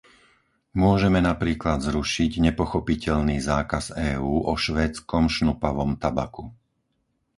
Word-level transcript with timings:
Môžeme 0.83 1.19
napríklad 1.31 1.77
zrušiť 1.87 2.31
nepochopiteľný 2.49 3.37
zákaz 3.49 3.85
EÚ 4.17 4.33
o 4.49 4.53
švédskom 4.63 5.23
šnupavom 5.35 5.91
tabaku. 6.03 6.45